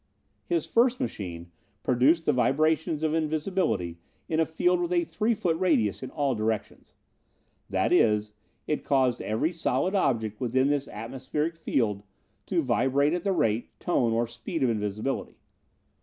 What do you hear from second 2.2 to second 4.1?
the vibrations of invisibility